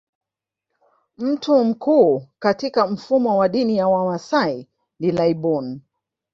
[1.17, 4.67] Mtu mkuu katika mfumo wa dini ya Wamasai
[4.99, 5.81] ni laibon